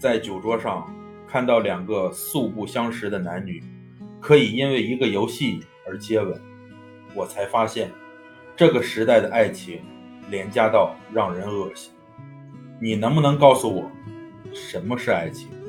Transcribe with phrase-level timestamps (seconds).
[0.00, 0.90] 在酒桌上
[1.28, 3.62] 看到两个素不相识的男女
[4.18, 6.40] 可以因为一个游戏而接吻。
[7.14, 7.90] 我才发现
[8.56, 9.82] 这个时代的爱情
[10.30, 11.92] 廉价到让人恶心。
[12.80, 13.90] 你能不能告诉我
[14.54, 15.59] 什么是爱情？